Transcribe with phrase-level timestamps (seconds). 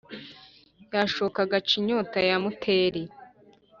[0.93, 3.03] yashoka agaca inyota ya muteri,